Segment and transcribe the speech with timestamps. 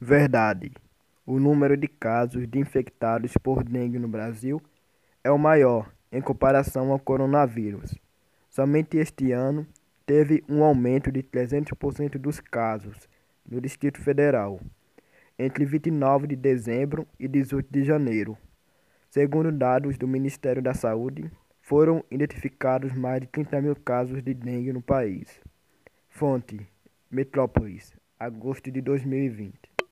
[0.00, 0.72] Verdade.
[1.24, 4.62] O número de casos de infectados por dengue no Brasil
[5.24, 7.94] é o maior em comparação ao coronavírus.
[8.50, 9.66] Somente este ano
[10.04, 13.08] teve um aumento de 300% dos casos
[13.50, 14.60] no Distrito Federal,
[15.38, 18.36] entre 29 de dezembro e 18 de janeiro.
[19.08, 21.30] Segundo dados do Ministério da Saúde,
[21.62, 25.40] foram identificados mais de 30 mil casos de dengue no país.
[26.10, 26.68] Fonte:
[27.10, 29.75] Metrópolis, agosto de 2020.